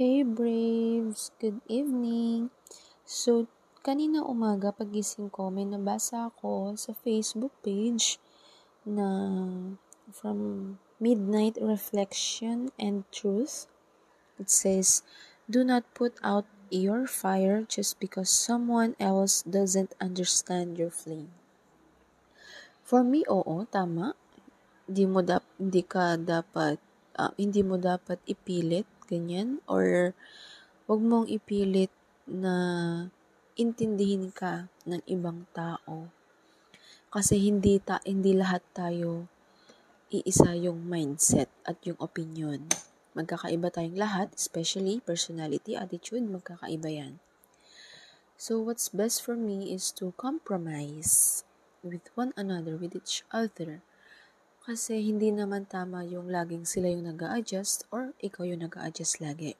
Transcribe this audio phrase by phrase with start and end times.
[0.00, 1.28] Hey Braves!
[1.36, 2.48] Good evening!
[3.04, 3.52] So,
[3.84, 8.16] kanina umaga pagising ko, may nabasa ako sa Facebook page
[8.88, 9.04] na
[10.08, 10.38] from
[10.96, 13.68] Midnight Reflection and Truth.
[14.40, 15.04] It says,
[15.52, 21.28] Do not put out your fire just because someone else doesn't understand your flame.
[22.80, 24.16] For me, oo, tama.
[24.88, 26.80] Hindi mo dap, hindi ka dapat,
[27.20, 30.14] uh, hindi mo dapat ipilit ganyan or
[30.86, 31.90] wag mong ipilit
[32.30, 32.54] na
[33.58, 36.06] intindihin ka ng ibang tao
[37.10, 39.26] kasi hindi ta hindi lahat tayo
[40.10, 42.66] iisa yung mindset at yung opinion.
[43.14, 47.12] Magkakaiba tayong lahat, especially personality, attitude, magkakaiba yan.
[48.34, 51.42] So what's best for me is to compromise
[51.82, 53.82] with one another, with each other
[54.70, 59.18] kasi hindi naman tama yung laging sila yung nag adjust or ikaw yung nag adjust
[59.18, 59.58] lagi.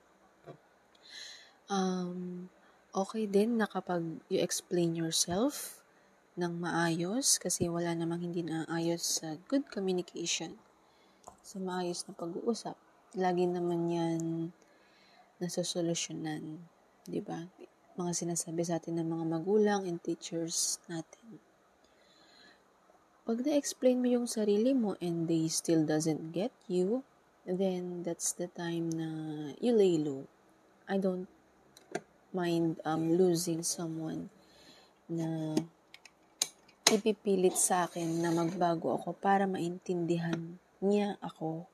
[1.66, 2.46] Um,
[2.94, 5.82] okay din na kapag you explain yourself
[6.38, 10.54] ng maayos kasi wala namang hindi naayos sa good communication.
[11.42, 12.78] Sa maayos na pag-uusap.
[13.18, 14.54] Lagi naman yan
[15.42, 16.62] nasosolusyonan.
[17.26, 17.50] Ba?
[17.98, 21.49] Mga sinasabi sa atin ng mga magulang and teachers natin.
[23.30, 27.06] Pag na-explain mo yung sarili mo and they still doesn't get you,
[27.46, 29.06] then that's the time na
[29.62, 30.26] you lay low.
[30.90, 31.30] I don't
[32.34, 34.34] mind um, losing someone
[35.06, 35.54] na
[36.90, 41.70] ipipilit sa akin na magbago ako para maintindihan niya ako.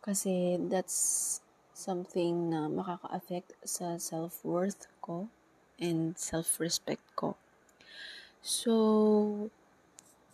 [0.00, 1.36] Kasi that's
[1.76, 5.28] something na makaka-affect sa self-worth ko
[5.76, 7.36] and self-respect ko.
[8.40, 9.52] So,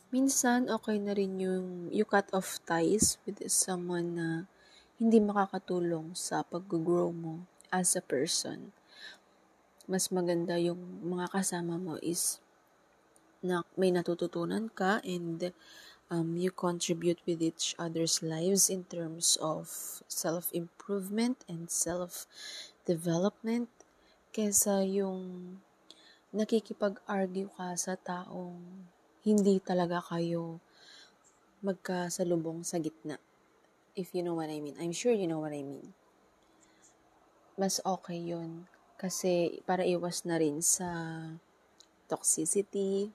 [0.08, 4.28] minsan okay na rin yung you cut off ties with someone na
[4.96, 8.72] hindi makakatulong sa pag-grow mo as a person.
[9.84, 12.40] Mas maganda yung mga kasama mo is
[13.44, 15.54] na may natututunan ka and
[16.10, 19.70] um, you contribute with each other's lives in terms of
[20.08, 23.70] self-improvement and self-development
[24.34, 25.56] kesa yung
[26.34, 28.88] nakikipag-argue ka sa taong
[29.28, 30.56] hindi talaga kayo
[31.60, 33.20] magkasalubong sa gitna.
[33.98, 34.78] If you know what I mean.
[34.78, 35.92] I'm sure you know what I mean.
[37.58, 38.70] Mas okay yun.
[38.96, 40.86] Kasi para iwas na rin sa
[42.08, 43.10] toxicity,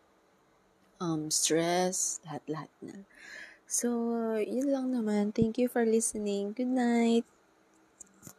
[1.00, 3.08] um, stress, lahat-lahat na.
[3.66, 3.90] So,
[4.38, 5.34] yun lang naman.
[5.34, 6.54] Thank you for listening.
[6.54, 7.26] Good night.